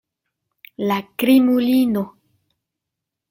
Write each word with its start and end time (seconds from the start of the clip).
La 0.91 0.95
krimulino! 1.23 2.03